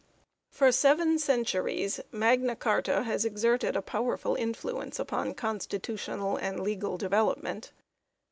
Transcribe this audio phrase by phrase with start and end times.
[0.01, 0.03] D.
[0.49, 6.97] FOR seven centuries Magna Carta has exerted a power ful influence upon constitutional and legal
[6.97, 7.71] development.